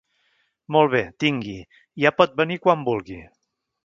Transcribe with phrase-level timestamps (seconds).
[0.75, 1.01] Molt bé.
[1.23, 1.53] Tingui,
[2.05, 3.21] ja pot venir quan vulgui.